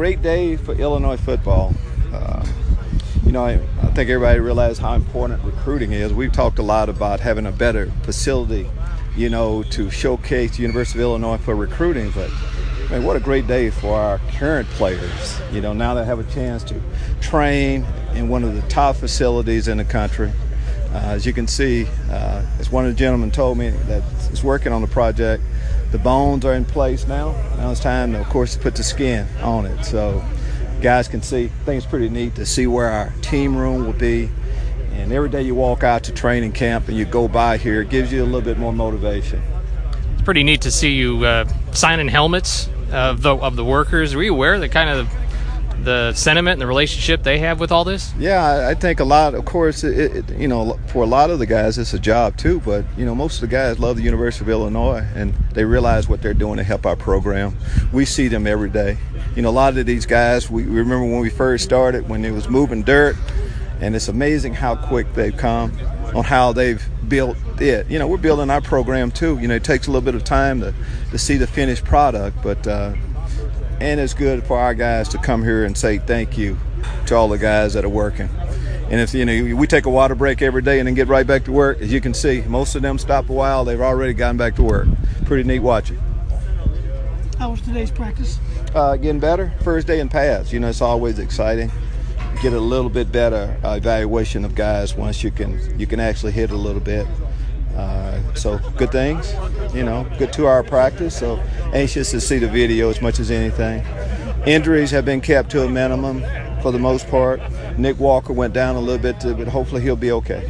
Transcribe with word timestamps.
great 0.00 0.22
day 0.22 0.56
for 0.56 0.72
Illinois 0.76 1.18
football. 1.18 1.74
Uh, 2.10 2.42
you 3.26 3.32
know, 3.32 3.44
I, 3.44 3.60
I, 3.82 3.86
think 3.88 4.08
everybody 4.08 4.40
realizes 4.40 4.78
how 4.78 4.94
important 4.94 5.44
recruiting 5.44 5.92
is. 5.92 6.14
We've 6.14 6.32
talked 6.32 6.58
a 6.58 6.62
lot 6.62 6.88
about 6.88 7.20
having 7.20 7.44
a 7.44 7.52
better 7.52 7.92
facility, 8.04 8.66
you 9.14 9.28
know, 9.28 9.62
to 9.64 9.90
showcase 9.90 10.56
the 10.56 10.62
University 10.62 11.00
of 11.00 11.02
Illinois 11.02 11.36
for 11.36 11.54
recruiting. 11.54 12.12
But 12.12 12.30
man, 12.88 13.04
what 13.04 13.16
a 13.16 13.20
great 13.20 13.46
day 13.46 13.68
for 13.68 13.94
our 13.94 14.18
current 14.38 14.66
players. 14.70 15.38
You 15.52 15.60
know, 15.60 15.74
now 15.74 15.92
they 15.92 16.06
have 16.06 16.18
a 16.18 16.32
chance 16.32 16.64
to 16.64 16.80
train 17.20 17.84
in 18.14 18.30
one 18.30 18.42
of 18.42 18.54
the 18.54 18.66
top 18.70 18.96
facilities 18.96 19.68
in 19.68 19.76
the 19.76 19.84
country. 19.84 20.32
Uh, 20.94 20.96
as 21.08 21.26
you 21.26 21.34
can 21.34 21.46
see, 21.46 21.86
uh, 22.08 22.42
as 22.58 22.72
one 22.72 22.86
of 22.86 22.90
the 22.90 22.98
gentlemen 22.98 23.30
told 23.30 23.58
me 23.58 23.68
that 23.68 24.02
is 24.32 24.42
working 24.42 24.72
on 24.72 24.80
the 24.80 24.88
project, 24.88 25.42
the 25.92 25.98
bones 25.98 26.44
are 26.44 26.54
in 26.54 26.64
place 26.64 27.06
now. 27.06 27.32
Now 27.56 27.70
it's 27.70 27.80
time, 27.80 28.12
to, 28.12 28.20
of 28.20 28.28
course, 28.28 28.54
to 28.54 28.60
put 28.60 28.74
the 28.74 28.82
skin 28.82 29.26
on 29.42 29.66
it. 29.66 29.84
So 29.84 30.24
guys 30.80 31.08
can 31.08 31.22
see. 31.22 31.44
I 31.44 31.48
think 31.64 31.82
it's 31.82 31.86
pretty 31.86 32.08
neat 32.08 32.34
to 32.36 32.46
see 32.46 32.66
where 32.66 32.88
our 32.88 33.12
team 33.22 33.56
room 33.56 33.84
will 33.84 33.92
be. 33.92 34.30
And 34.92 35.12
every 35.12 35.28
day 35.28 35.42
you 35.42 35.54
walk 35.54 35.82
out 35.82 36.04
to 36.04 36.12
training 36.12 36.52
camp 36.52 36.88
and 36.88 36.96
you 36.96 37.04
go 37.04 37.28
by 37.28 37.56
here, 37.56 37.82
it 37.82 37.90
gives 37.90 38.12
you 38.12 38.22
a 38.22 38.26
little 38.26 38.42
bit 38.42 38.58
more 38.58 38.72
motivation. 38.72 39.42
It's 40.12 40.22
pretty 40.22 40.42
neat 40.42 40.60
to 40.62 40.70
see 40.70 40.92
you 40.92 41.24
uh, 41.24 41.48
signing 41.72 42.08
helmets 42.08 42.68
of 42.92 43.22
the 43.22 43.36
of 43.36 43.56
the 43.56 43.64
workers. 43.64 44.14
Were 44.14 44.22
you 44.22 44.34
aware 44.34 44.58
that 44.58 44.70
kind 44.70 44.90
of 44.90 45.08
the 45.84 46.12
sentiment 46.14 46.54
and 46.54 46.62
the 46.62 46.66
relationship 46.66 47.22
they 47.22 47.38
have 47.38 47.60
with 47.60 47.72
all 47.72 47.84
this? 47.84 48.12
Yeah, 48.18 48.68
I 48.68 48.74
think 48.74 49.00
a 49.00 49.04
lot. 49.04 49.34
Of 49.34 49.44
course, 49.44 49.84
it, 49.84 50.16
it, 50.16 50.38
you 50.38 50.48
know, 50.48 50.78
for 50.88 51.02
a 51.02 51.06
lot 51.06 51.30
of 51.30 51.38
the 51.38 51.46
guys, 51.46 51.78
it's 51.78 51.94
a 51.94 51.98
job 51.98 52.36
too. 52.36 52.60
But 52.60 52.84
you 52.96 53.04
know, 53.04 53.14
most 53.14 53.36
of 53.36 53.40
the 53.42 53.48
guys 53.48 53.78
love 53.78 53.96
the 53.96 54.02
University 54.02 54.44
of 54.44 54.48
Illinois, 54.50 55.04
and 55.14 55.34
they 55.52 55.64
realize 55.64 56.08
what 56.08 56.22
they're 56.22 56.34
doing 56.34 56.58
to 56.58 56.62
help 56.62 56.86
our 56.86 56.96
program. 56.96 57.56
We 57.92 58.04
see 58.04 58.28
them 58.28 58.46
every 58.46 58.70
day. 58.70 58.98
You 59.34 59.42
know, 59.42 59.50
a 59.50 59.52
lot 59.52 59.76
of 59.76 59.86
these 59.86 60.06
guys. 60.06 60.50
We, 60.50 60.64
we 60.64 60.78
remember 60.78 61.06
when 61.06 61.20
we 61.20 61.30
first 61.30 61.64
started 61.64 62.08
when 62.08 62.24
it 62.24 62.32
was 62.32 62.48
moving 62.48 62.82
dirt, 62.82 63.16
and 63.80 63.96
it's 63.96 64.08
amazing 64.08 64.54
how 64.54 64.76
quick 64.76 65.12
they've 65.14 65.36
come 65.36 65.72
on 66.14 66.24
how 66.24 66.52
they've 66.52 66.82
built 67.08 67.36
it. 67.60 67.88
You 67.88 67.98
know, 67.98 68.06
we're 68.06 68.18
building 68.18 68.50
our 68.50 68.60
program 68.60 69.10
too. 69.10 69.38
You 69.38 69.48
know, 69.48 69.54
it 69.54 69.64
takes 69.64 69.86
a 69.86 69.90
little 69.90 70.04
bit 70.04 70.14
of 70.14 70.24
time 70.24 70.60
to 70.60 70.74
to 71.10 71.18
see 71.18 71.36
the 71.36 71.46
finished 71.46 71.84
product, 71.84 72.42
but. 72.42 72.66
Uh, 72.66 72.94
and 73.80 73.98
it's 73.98 74.14
good 74.14 74.44
for 74.44 74.58
our 74.58 74.74
guys 74.74 75.08
to 75.08 75.18
come 75.18 75.42
here 75.42 75.64
and 75.64 75.76
say 75.76 75.98
thank 75.98 76.36
you 76.36 76.58
to 77.06 77.14
all 77.14 77.28
the 77.28 77.38
guys 77.38 77.72
that 77.74 77.84
are 77.84 77.88
working. 77.90 78.28
And 78.90 79.00
if 79.00 79.14
you 79.14 79.24
know 79.24 79.54
we 79.54 79.66
take 79.66 79.86
a 79.86 79.90
water 79.90 80.14
break 80.14 80.42
every 80.42 80.62
day 80.62 80.80
and 80.80 80.86
then 80.86 80.94
get 80.94 81.08
right 81.08 81.26
back 81.26 81.44
to 81.44 81.52
work, 81.52 81.80
as 81.80 81.92
you 81.92 82.00
can 82.00 82.12
see, 82.12 82.42
most 82.42 82.74
of 82.74 82.82
them 82.82 82.98
stop 82.98 83.30
a 83.30 83.32
while. 83.32 83.64
They've 83.64 83.80
already 83.80 84.14
gotten 84.14 84.36
back 84.36 84.56
to 84.56 84.62
work. 84.62 84.88
Pretty 85.24 85.44
neat 85.44 85.60
watching. 85.60 85.98
How 87.38 87.50
was 87.50 87.60
today's 87.62 87.90
practice? 87.90 88.38
Uh, 88.74 88.96
getting 88.96 89.20
better. 89.20 89.52
First 89.62 89.86
day 89.86 90.00
in 90.00 90.08
pads. 90.08 90.52
You 90.52 90.60
know, 90.60 90.68
it's 90.68 90.82
always 90.82 91.18
exciting. 91.18 91.70
Get 92.42 92.52
a 92.52 92.60
little 92.60 92.90
bit 92.90 93.12
better 93.12 93.56
uh, 93.64 93.74
evaluation 93.74 94.44
of 94.44 94.54
guys 94.54 94.94
once 94.94 95.22
you 95.22 95.30
can 95.30 95.78
you 95.78 95.86
can 95.86 96.00
actually 96.00 96.32
hit 96.32 96.50
a 96.50 96.56
little 96.56 96.80
bit. 96.80 97.06
Uh, 97.76 98.34
so 98.34 98.58
good 98.76 98.90
things, 98.90 99.32
you 99.72 99.84
know, 99.84 100.06
good 100.18 100.32
two-hour 100.32 100.64
practice. 100.64 101.16
So 101.16 101.40
anxious 101.72 102.10
to 102.10 102.20
see 102.20 102.38
the 102.38 102.48
video 102.48 102.90
as 102.90 103.00
much 103.00 103.20
as 103.20 103.30
anything. 103.30 103.84
Injuries 104.46 104.90
have 104.90 105.04
been 105.04 105.20
kept 105.20 105.50
to 105.50 105.64
a 105.64 105.68
minimum 105.68 106.22
for 106.62 106.72
the 106.72 106.78
most 106.78 107.08
part. 107.08 107.40
Nick 107.78 107.98
Walker 107.98 108.32
went 108.32 108.54
down 108.54 108.76
a 108.76 108.80
little 108.80 109.00
bit, 109.00 109.20
to, 109.20 109.34
but 109.34 109.48
hopefully 109.48 109.82
he'll 109.82 109.96
be 109.96 110.12
okay. 110.12 110.46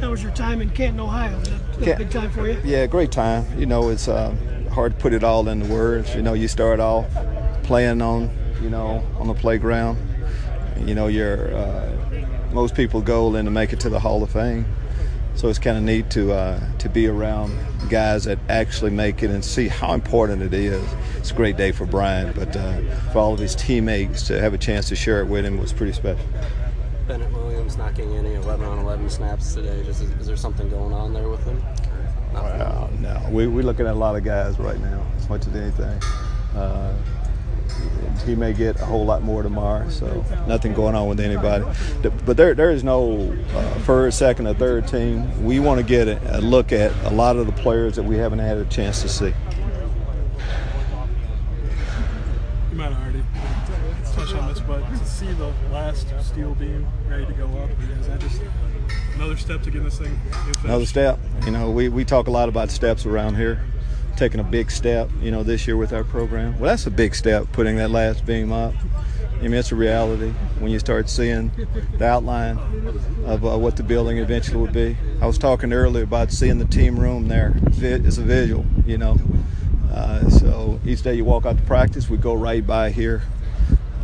How 0.00 0.10
was 0.10 0.22
your 0.22 0.32
time 0.32 0.60
in 0.60 0.70
Canton, 0.70 1.00
Ohio? 1.00 1.40
Big 1.78 2.10
time 2.10 2.30
for 2.30 2.46
you? 2.46 2.60
Yeah, 2.64 2.86
great 2.86 3.10
time. 3.10 3.46
You 3.58 3.66
know, 3.66 3.88
it's 3.88 4.08
uh, 4.08 4.34
hard 4.70 4.92
to 4.92 4.98
put 4.98 5.12
it 5.12 5.24
all 5.24 5.48
into 5.48 5.66
words. 5.66 6.14
You 6.14 6.22
know, 6.22 6.34
you 6.34 6.48
start 6.48 6.80
off 6.80 7.06
playing 7.62 8.02
on, 8.02 8.30
you 8.62 8.70
know, 8.70 9.06
on 9.18 9.26
the 9.26 9.34
playground. 9.34 9.98
You 10.84 10.94
know, 10.94 11.06
your 11.06 11.54
uh, 11.54 11.90
most 12.52 12.74
people 12.74 13.00
goal 13.00 13.36
in 13.36 13.44
to 13.46 13.50
make 13.50 13.72
it 13.72 13.80
to 13.80 13.88
the 13.88 13.98
Hall 13.98 14.22
of 14.22 14.30
Fame 14.30 14.66
so 15.34 15.48
it's 15.48 15.58
kind 15.58 15.76
of 15.76 15.82
neat 15.82 16.10
to 16.10 16.32
uh, 16.32 16.60
to 16.78 16.88
be 16.88 17.06
around 17.06 17.56
guys 17.88 18.24
that 18.24 18.38
actually 18.48 18.90
make 18.90 19.22
it 19.22 19.30
and 19.30 19.44
see 19.44 19.68
how 19.68 19.92
important 19.94 20.42
it 20.42 20.54
is. 20.54 20.84
It's 21.16 21.30
a 21.30 21.34
great 21.34 21.56
day 21.56 21.72
for 21.72 21.86
Brian, 21.86 22.32
but 22.32 22.56
uh, 22.56 22.80
for 23.12 23.18
all 23.18 23.34
of 23.34 23.38
his 23.38 23.54
teammates 23.54 24.26
to 24.28 24.40
have 24.40 24.54
a 24.54 24.58
chance 24.58 24.88
to 24.88 24.96
share 24.96 25.20
it 25.20 25.26
with 25.26 25.44
him 25.44 25.58
was 25.58 25.72
pretty 25.72 25.92
special. 25.92 26.24
Bennett 27.06 27.30
Williams 27.32 27.76
knocking 27.76 28.14
any 28.14 28.34
11 28.34 28.64
on 28.64 28.78
11 28.78 29.10
snaps 29.10 29.54
today. 29.54 29.82
Just 29.84 30.02
is, 30.02 30.10
is 30.12 30.26
there 30.26 30.36
something 30.36 30.68
going 30.70 30.92
on 30.92 31.12
there 31.12 31.28
with 31.28 31.44
him? 31.44 31.62
Well, 32.32 32.90
no, 32.98 33.28
we, 33.30 33.46
we're 33.46 33.62
looking 33.62 33.86
at 33.86 33.94
a 33.94 33.98
lot 33.98 34.16
of 34.16 34.24
guys 34.24 34.58
right 34.58 34.80
now, 34.80 35.06
as 35.16 35.28
much 35.28 35.46
as 35.46 35.54
anything. 35.54 36.02
Uh, 36.56 36.96
he 38.24 38.34
may 38.34 38.52
get 38.52 38.80
a 38.80 38.84
whole 38.84 39.04
lot 39.04 39.22
more 39.22 39.42
tomorrow. 39.42 39.88
So 39.88 40.24
nothing 40.46 40.72
going 40.74 40.94
on 40.94 41.08
with 41.08 41.20
anybody. 41.20 41.64
But 42.24 42.36
there, 42.36 42.54
there 42.54 42.70
is 42.70 42.84
no 42.84 43.36
uh, 43.54 43.74
first, 43.80 44.18
second, 44.18 44.46
or 44.46 44.54
third 44.54 44.88
team. 44.88 45.44
We 45.44 45.60
want 45.60 45.80
to 45.80 45.86
get 45.86 46.08
a, 46.08 46.38
a 46.38 46.40
look 46.40 46.72
at 46.72 46.92
a 47.04 47.10
lot 47.10 47.36
of 47.36 47.46
the 47.46 47.52
players 47.52 47.96
that 47.96 48.02
we 48.02 48.16
haven't 48.16 48.38
had 48.38 48.58
a 48.58 48.64
chance 48.66 49.02
to 49.02 49.08
see. 49.08 49.34
You 52.70 52.76
might 52.76 52.92
have 52.92 53.02
already 53.02 53.24
touched 54.14 54.34
on 54.34 54.48
this, 54.48 54.60
but 54.60 54.80
to 54.88 55.06
see 55.06 55.32
the 55.32 55.52
last 55.70 56.08
steel 56.22 56.54
beam 56.54 56.86
ready 57.08 57.26
to 57.26 57.32
go 57.32 57.46
up, 57.58 57.70
is 58.00 58.06
that 58.08 58.20
just 58.20 58.40
another 59.14 59.36
step 59.36 59.62
to 59.62 59.70
get 59.70 59.84
this 59.84 59.98
thing? 59.98 60.18
Another 60.64 60.86
step. 60.86 61.18
You 61.44 61.52
know, 61.52 61.70
we, 61.70 61.88
we 61.88 62.04
talk 62.04 62.26
a 62.26 62.30
lot 62.30 62.48
about 62.48 62.70
steps 62.70 63.06
around 63.06 63.36
here 63.36 63.60
taking 64.16 64.40
a 64.40 64.44
big 64.44 64.70
step, 64.70 65.10
you 65.20 65.30
know, 65.30 65.42
this 65.42 65.66
year 65.66 65.76
with 65.76 65.92
our 65.92 66.04
program. 66.04 66.58
Well, 66.58 66.70
that's 66.70 66.86
a 66.86 66.90
big 66.90 67.14
step, 67.14 67.46
putting 67.52 67.76
that 67.76 67.90
last 67.90 68.24
beam 68.24 68.52
up. 68.52 68.74
I 69.38 69.42
mean, 69.42 69.54
it's 69.54 69.72
a 69.72 69.76
reality 69.76 70.30
when 70.58 70.70
you 70.70 70.78
start 70.78 71.10
seeing 71.10 71.50
the 71.98 72.06
outline 72.06 72.56
of 73.26 73.44
uh, 73.44 73.58
what 73.58 73.76
the 73.76 73.82
building 73.82 74.18
eventually 74.18 74.56
will 74.56 74.72
be. 74.72 74.96
I 75.20 75.26
was 75.26 75.36
talking 75.36 75.72
earlier 75.72 76.04
about 76.04 76.30
seeing 76.30 76.58
the 76.58 76.64
team 76.64 76.98
room 76.98 77.28
there. 77.28 77.52
It's 77.66 78.16
a 78.16 78.22
visual, 78.22 78.64
you 78.86 78.96
know. 78.96 79.18
Uh, 79.92 80.28
so 80.30 80.80
each 80.86 81.02
day 81.02 81.14
you 81.14 81.24
walk 81.24 81.46
out 81.46 81.58
to 81.58 81.62
practice, 81.64 82.08
we 82.08 82.16
go 82.16 82.34
right 82.34 82.66
by 82.66 82.90
here. 82.90 83.22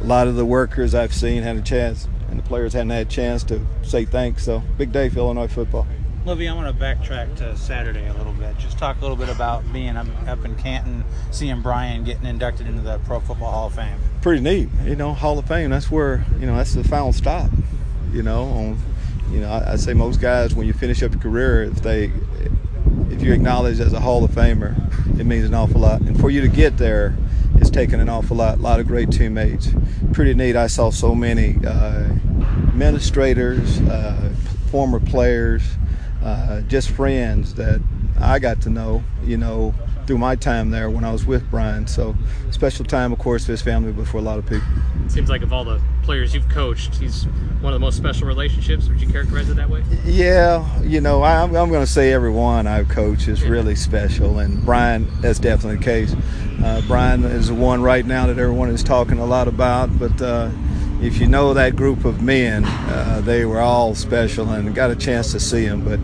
A 0.00 0.04
lot 0.04 0.28
of 0.28 0.36
the 0.36 0.44
workers 0.44 0.94
I've 0.94 1.14
seen 1.14 1.42
had 1.42 1.56
a 1.56 1.62
chance, 1.62 2.06
and 2.28 2.38
the 2.38 2.42
players 2.42 2.74
hadn't 2.74 2.90
had 2.90 3.06
a 3.06 3.10
chance 3.10 3.42
to 3.44 3.60
say 3.82 4.04
thanks. 4.04 4.44
So 4.44 4.62
big 4.76 4.92
day 4.92 5.08
for 5.08 5.18
Illinois 5.18 5.48
football. 5.48 5.86
Lovie, 6.30 6.46
I 6.46 6.54
want 6.54 6.78
to 6.78 6.84
backtrack 6.84 7.38
to 7.38 7.56
Saturday 7.56 8.06
a 8.06 8.14
little 8.14 8.32
bit. 8.34 8.56
Just 8.56 8.78
talk 8.78 8.98
a 8.98 9.00
little 9.00 9.16
bit 9.16 9.28
about 9.28 9.64
being 9.72 9.96
up 9.96 10.44
in 10.44 10.54
Canton, 10.54 11.02
seeing 11.32 11.60
Brian 11.60 12.04
getting 12.04 12.24
inducted 12.24 12.68
into 12.68 12.82
the 12.82 13.00
Pro 13.00 13.18
Football 13.18 13.50
Hall 13.50 13.66
of 13.66 13.74
Fame. 13.74 13.98
Pretty 14.22 14.40
neat, 14.40 14.68
you 14.84 14.94
know. 14.94 15.12
Hall 15.12 15.40
of 15.40 15.48
Fame. 15.48 15.70
That's 15.70 15.90
where 15.90 16.24
you 16.38 16.46
know 16.46 16.56
that's 16.56 16.72
the 16.72 16.84
final 16.84 17.12
stop. 17.12 17.50
You 18.12 18.22
know, 18.22 18.44
on 18.44 18.78
you 19.32 19.40
know 19.40 19.50
I, 19.50 19.72
I 19.72 19.76
say 19.76 19.92
most 19.92 20.20
guys 20.20 20.54
when 20.54 20.68
you 20.68 20.72
finish 20.72 21.02
up 21.02 21.10
your 21.10 21.20
career, 21.20 21.64
if 21.64 21.82
they 21.82 22.12
if 23.10 23.22
you're 23.22 23.34
acknowledged 23.34 23.80
as 23.80 23.92
a 23.92 23.98
Hall 23.98 24.22
of 24.22 24.30
Famer, 24.30 24.78
it 25.18 25.24
means 25.24 25.44
an 25.44 25.54
awful 25.54 25.80
lot. 25.80 26.00
And 26.00 26.16
for 26.20 26.30
you 26.30 26.42
to 26.42 26.48
get 26.48 26.76
there, 26.76 27.16
it's 27.56 27.70
taken 27.70 27.98
an 27.98 28.08
awful 28.08 28.36
lot. 28.36 28.58
A 28.58 28.62
lot 28.62 28.78
of 28.78 28.86
great 28.86 29.10
teammates. 29.10 29.70
Pretty 30.12 30.34
neat. 30.34 30.54
I 30.54 30.68
saw 30.68 30.90
so 30.90 31.12
many 31.12 31.56
uh, 31.66 32.08
administrators, 32.68 33.80
uh, 33.80 34.32
former 34.70 35.00
players 35.00 35.64
uh, 36.22 36.60
just 36.62 36.90
friends 36.90 37.54
that 37.54 37.80
I 38.20 38.38
got 38.38 38.60
to 38.62 38.70
know, 38.70 39.02
you 39.24 39.36
know, 39.36 39.74
through 40.06 40.18
my 40.18 40.34
time 40.34 40.70
there 40.70 40.90
when 40.90 41.04
I 41.04 41.12
was 41.12 41.24
with 41.24 41.48
Brian. 41.50 41.86
So 41.86 42.16
special 42.50 42.84
time, 42.84 43.12
of 43.12 43.18
course, 43.18 43.46
for 43.46 43.52
his 43.52 43.62
family, 43.62 43.92
but 43.92 44.08
for 44.08 44.18
a 44.18 44.22
lot 44.22 44.38
of 44.38 44.46
people. 44.46 44.66
It 45.04 45.12
seems 45.12 45.30
like 45.30 45.42
of 45.42 45.52
all 45.52 45.64
the 45.64 45.80
players 46.02 46.34
you've 46.34 46.48
coached, 46.48 46.96
he's 46.96 47.24
one 47.60 47.72
of 47.72 47.80
the 47.80 47.84
most 47.84 47.96
special 47.96 48.26
relationships. 48.26 48.88
Would 48.88 49.00
you 49.00 49.08
characterize 49.08 49.48
it 49.48 49.54
that 49.54 49.70
way? 49.70 49.84
Yeah, 50.04 50.80
you 50.82 51.00
know, 51.00 51.22
I, 51.22 51.42
am 51.42 51.52
going 51.52 51.72
to 51.72 51.86
say 51.86 52.12
everyone 52.12 52.66
I've 52.66 52.88
coached 52.88 53.28
is 53.28 53.42
really 53.42 53.76
special, 53.76 54.38
and 54.40 54.64
Brian, 54.64 55.08
that's 55.20 55.38
definitely 55.38 55.78
the 55.78 55.84
case. 55.84 56.14
Uh, 56.62 56.82
Brian 56.86 57.24
is 57.24 57.48
the 57.48 57.54
one 57.54 57.80
right 57.82 58.04
now 58.04 58.26
that 58.26 58.38
everyone 58.38 58.68
is 58.70 58.82
talking 58.82 59.18
a 59.18 59.26
lot 59.26 59.48
about, 59.48 59.98
but. 59.98 60.20
Uh, 60.20 60.50
if 61.02 61.18
you 61.18 61.26
know 61.26 61.54
that 61.54 61.76
group 61.76 62.04
of 62.04 62.22
men, 62.22 62.64
uh, 62.64 63.22
they 63.24 63.46
were 63.46 63.60
all 63.60 63.94
special 63.94 64.50
and 64.50 64.74
got 64.74 64.90
a 64.90 64.96
chance 64.96 65.32
to 65.32 65.40
see 65.40 65.66
them. 65.66 65.82
But 65.82 65.98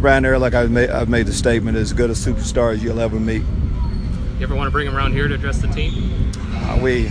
Brian 0.00 0.24
Urlacher, 0.24 0.54
I've 0.54 0.70
made, 0.70 0.90
I've 0.90 1.08
made 1.08 1.26
the 1.26 1.32
statement, 1.32 1.76
as 1.78 1.92
good 1.92 2.10
a 2.10 2.14
superstar 2.14 2.74
as 2.74 2.82
you'll 2.82 3.00
ever 3.00 3.18
meet. 3.18 3.42
You 4.38 4.42
ever 4.42 4.54
want 4.54 4.66
to 4.66 4.70
bring 4.70 4.86
him 4.86 4.96
around 4.96 5.12
here 5.12 5.26
to 5.26 5.34
address 5.34 5.58
the 5.58 5.68
team? 5.68 6.30
Uh, 6.36 6.78
we, 6.82 7.08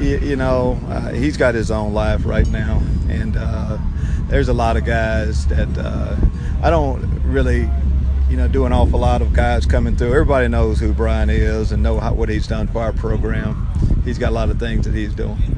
you, 0.00 0.18
you 0.18 0.36
know, 0.36 0.78
uh, 0.88 1.12
he's 1.12 1.36
got 1.36 1.54
his 1.54 1.70
own 1.70 1.94
life 1.94 2.26
right 2.26 2.46
now, 2.48 2.82
and 3.08 3.36
uh, 3.38 3.78
there's 4.28 4.48
a 4.48 4.54
lot 4.54 4.76
of 4.76 4.84
guys 4.84 5.46
that 5.46 5.68
uh, 5.78 6.16
I 6.62 6.68
don't 6.68 7.00
really 7.24 7.70
you 8.28 8.36
know, 8.36 8.48
do 8.48 8.64
an 8.64 8.72
awful 8.72 8.98
lot 8.98 9.22
of 9.22 9.32
guys 9.32 9.64
coming 9.64 9.96
through. 9.96 10.08
Everybody 10.08 10.48
knows 10.48 10.80
who 10.80 10.92
Brian 10.92 11.30
is 11.30 11.72
and 11.72 11.82
know 11.82 12.00
how, 12.00 12.12
what 12.14 12.28
he's 12.28 12.46
done 12.46 12.66
for 12.66 12.80
our 12.80 12.92
program. 12.92 13.68
He's 14.04 14.18
got 14.18 14.30
a 14.30 14.34
lot 14.34 14.50
of 14.50 14.58
things 14.58 14.86
that 14.86 14.94
he's 14.94 15.14
doing 15.14 15.53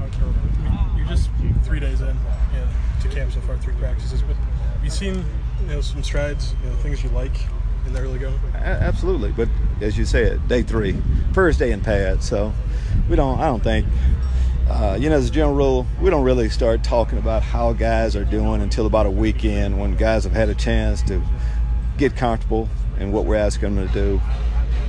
camp 3.17 3.33
so 3.33 3.41
far, 3.41 3.57
three 3.57 3.75
practices. 3.75 4.21
But 4.23 4.37
have 4.37 4.85
you 4.85 4.91
seen 4.91 5.25
you 5.63 5.67
know 5.69 5.81
some 5.81 6.03
strides, 6.03 6.55
you 6.63 6.69
know, 6.69 6.77
things 6.77 7.03
you 7.03 7.09
like 7.11 7.35
in 7.87 7.93
the 7.93 8.01
early 8.01 8.19
go? 8.19 8.33
Absolutely, 8.55 9.33
but 9.33 9.49
as 9.81 9.97
you 9.97 10.05
said, 10.05 10.47
day 10.49 10.63
three, 10.63 10.97
first 11.33 11.59
day 11.59 11.73
in 11.73 11.81
pad. 11.81 12.23
So 12.23 12.53
we 13.09 13.17
don't. 13.17 13.41
I 13.41 13.47
don't 13.47 13.63
think. 13.63 13.87
Uh, 14.69 14.99
you 15.01 15.09
know, 15.09 15.17
as 15.17 15.29
a 15.29 15.33
general 15.33 15.55
rule, 15.55 15.87
we 16.03 16.11
don't 16.11 16.25
really 16.25 16.49
start 16.49 16.83
talking 16.83 17.19
about 17.19 17.41
how 17.41 17.73
guys 17.73 18.17
are 18.17 18.25
doing 18.25 18.61
until 18.61 18.85
about 18.87 19.07
a 19.07 19.11
weekend 19.11 19.79
when 19.79 19.95
guys 19.97 20.25
have 20.25 20.33
had 20.33 20.49
a 20.49 20.55
chance 20.57 21.03
to 21.03 21.23
get 21.97 22.17
comfortable 22.17 22.69
in 22.99 23.13
what 23.13 23.25
we're 23.25 23.37
asking 23.37 23.77
them 23.77 23.87
to 23.87 23.95
do 23.95 24.21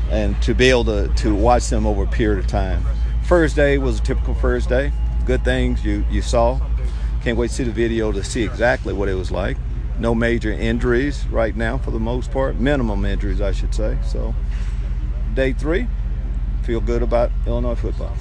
and 0.10 0.42
to 0.42 0.56
be 0.56 0.70
able 0.72 0.84
to, 0.86 1.08
to 1.10 1.36
watch 1.36 1.70
them 1.70 1.86
over 1.86 2.04
a 2.04 2.08
period 2.08 2.40
of 2.40 2.48
time. 2.48 2.84
First 3.24 3.56
day 3.56 3.78
was 3.78 4.00
a 4.00 4.02
typical 4.02 4.34
first 4.34 4.68
day. 4.68 4.92
Good 5.26 5.44
things 5.44 5.86
you, 5.86 6.04
you 6.10 6.24
saw. 6.24 6.60
Can't 7.28 7.38
wait 7.38 7.50
to 7.50 7.56
see 7.56 7.64
the 7.66 7.74
video 7.74 8.14
to 8.14 8.24
see 8.24 8.44
exactly 8.44 8.94
what 8.94 9.10
it 9.10 9.14
was 9.14 9.32
like. 9.32 9.58
No 10.00 10.16
major 10.16 10.50
injuries 10.50 11.28
right 11.28 11.54
now 11.54 11.78
for 11.78 11.92
the 11.92 12.00
most 12.00 12.32
part. 12.32 12.56
Minimum 12.56 13.04
injuries, 13.04 13.42
I 13.42 13.52
should 13.52 13.76
say. 13.76 13.98
So, 14.02 14.34
day 15.34 15.52
three, 15.52 15.90
feel 16.64 16.80
good 16.80 17.04
about 17.04 17.32
Illinois 17.46 17.76
football. 17.76 18.16